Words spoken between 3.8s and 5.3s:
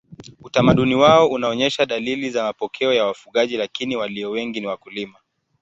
walio wengi ni wakulima.